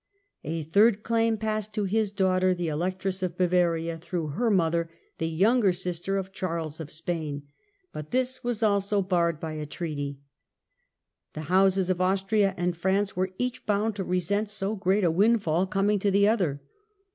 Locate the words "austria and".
12.01-12.75